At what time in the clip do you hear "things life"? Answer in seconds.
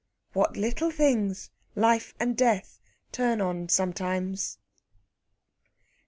0.89-2.15